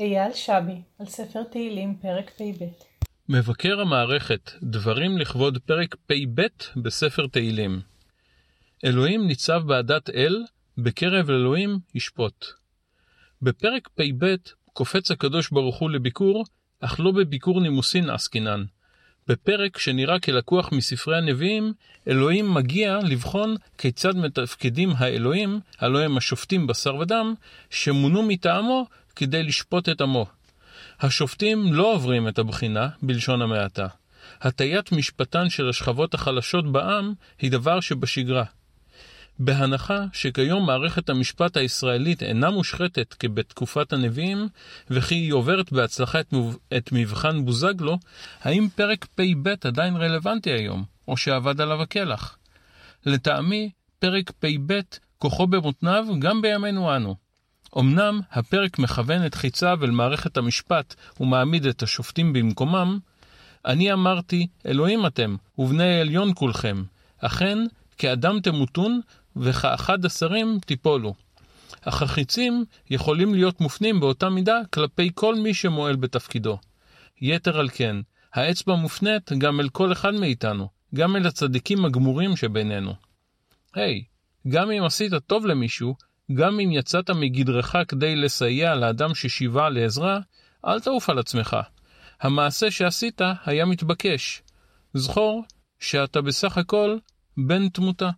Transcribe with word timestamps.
אייל 0.00 0.32
שבי, 0.34 0.82
על 0.98 1.06
ספר 1.06 1.42
תהילים, 1.42 1.96
פרק 2.02 2.30
פ"ב. 2.30 2.64
מבקר 3.28 3.80
המערכת, 3.80 4.50
דברים 4.62 5.18
לכבוד 5.18 5.58
פרק 5.58 5.94
פ"ב 5.94 6.42
בספר 6.82 7.26
תהילים. 7.26 7.80
אלוהים 8.84 9.26
ניצב 9.26 9.62
בעדת 9.66 10.10
אל, 10.10 10.44
בקרב 10.78 11.30
אלוהים 11.30 11.78
ישפוט. 11.94 12.46
בפרק 13.42 13.88
פ"ב 13.88 14.34
קופץ 14.72 15.10
הקדוש 15.10 15.50
ברוך 15.50 15.78
הוא 15.78 15.90
לביקור, 15.90 16.44
אך 16.80 17.00
לא 17.00 17.10
בביקור 17.12 17.60
נימוסין 17.60 18.10
עסקינן. 18.10 18.64
בפרק 19.28 19.78
שנראה 19.78 20.18
כלקוח 20.18 20.72
מספרי 20.72 21.18
הנביאים, 21.18 21.72
אלוהים 22.08 22.54
מגיע 22.54 22.98
לבחון 23.02 23.56
כיצד 23.78 24.16
מתפקדים 24.16 24.92
האלוהים, 24.96 25.60
הלוא 25.78 26.00
הם 26.00 26.16
השופטים 26.16 26.66
בשר 26.66 26.96
ודם, 26.96 27.34
שמונו 27.70 28.22
מטעמו 28.22 28.86
כדי 29.16 29.42
לשפוט 29.42 29.88
את 29.88 30.00
עמו. 30.00 30.26
השופטים 31.00 31.72
לא 31.72 31.94
עוברים 31.94 32.28
את 32.28 32.38
הבחינה, 32.38 32.88
בלשון 33.02 33.42
המעטה. 33.42 33.86
הטיית 34.40 34.92
משפטן 34.92 35.48
של 35.48 35.68
השכבות 35.68 36.14
החלשות 36.14 36.72
בעם 36.72 37.12
היא 37.38 37.50
דבר 37.50 37.80
שבשגרה. 37.80 38.44
בהנחה 39.38 40.04
שכיום 40.12 40.66
מערכת 40.66 41.10
המשפט 41.10 41.56
הישראלית 41.56 42.22
אינה 42.22 42.50
מושחתת 42.50 43.14
כבתקופת 43.14 43.92
הנביאים, 43.92 44.48
וכי 44.90 45.14
היא 45.14 45.32
עוברת 45.32 45.72
בהצלחה 45.72 46.20
את, 46.20 46.32
מוב... 46.32 46.58
את 46.76 46.92
מבחן 46.92 47.44
בוזגלו, 47.44 47.98
האם 48.42 48.68
פרק 48.74 49.04
פ"ב 49.04 49.48
עדיין 49.64 49.96
רלוונטי 49.96 50.50
היום, 50.50 50.84
או 51.08 51.16
שאבד 51.16 51.60
עליו 51.60 51.82
הקלח? 51.82 52.38
לטעמי, 53.06 53.70
פרק 53.98 54.30
פ"ב 54.30 54.80
כוחו 55.18 55.46
במותניו 55.46 56.06
גם 56.18 56.42
בימינו 56.42 56.96
אנו. 56.96 57.16
אמנם 57.78 58.20
הפרק 58.32 58.78
מכוון 58.78 59.26
את 59.26 59.34
חיציו 59.34 59.78
אל 59.84 59.90
מערכת 59.90 60.36
המשפט 60.36 60.94
ומעמיד 61.20 61.66
את 61.66 61.82
השופטים 61.82 62.32
במקומם, 62.32 62.98
אני 63.64 63.92
אמרתי, 63.92 64.46
אלוהים 64.66 65.06
אתם, 65.06 65.36
ובני 65.58 66.00
עליון 66.00 66.32
כולכם. 66.34 66.82
אכן, 67.18 67.58
כאדם 67.98 68.40
תמותון, 68.40 69.00
וכאחד 69.40 70.04
השרים 70.04 70.58
תיפולו. 70.66 71.14
אך 71.80 72.02
החיצים 72.02 72.64
יכולים 72.90 73.34
להיות 73.34 73.60
מופנים 73.60 74.00
באותה 74.00 74.28
מידה 74.28 74.60
כלפי 74.72 75.10
כל 75.14 75.34
מי 75.34 75.54
שמועל 75.54 75.96
בתפקידו. 75.96 76.58
יתר 77.20 77.58
על 77.58 77.68
כן, 77.68 77.96
האצבע 78.34 78.74
מופנית 78.74 79.32
גם 79.38 79.60
אל 79.60 79.68
כל 79.68 79.92
אחד 79.92 80.14
מאיתנו, 80.14 80.68
גם 80.94 81.16
אל 81.16 81.26
הצדיקים 81.26 81.84
הגמורים 81.84 82.36
שבינינו. 82.36 82.94
היי, 83.74 84.04
hey, 84.04 84.48
גם 84.48 84.70
אם 84.70 84.84
עשית 84.84 85.12
טוב 85.26 85.46
למישהו, 85.46 85.94
גם 86.34 86.60
אם 86.60 86.72
יצאת 86.72 87.10
מגדרך 87.10 87.76
כדי 87.88 88.16
לסייע 88.16 88.74
לאדם 88.74 89.14
ששיבה 89.14 89.68
לעזרה, 89.68 90.20
אל 90.66 90.80
תעוף 90.80 91.10
על 91.10 91.18
עצמך. 91.18 91.56
המעשה 92.20 92.70
שעשית 92.70 93.20
היה 93.44 93.64
מתבקש. 93.64 94.42
זכור 94.94 95.44
שאתה 95.78 96.20
בסך 96.20 96.58
הכל 96.58 96.98
בן 97.36 97.68
תמותה. 97.68 98.10